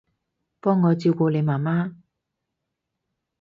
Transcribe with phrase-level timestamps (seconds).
[0.59, 1.93] 幫我照顧你媽媽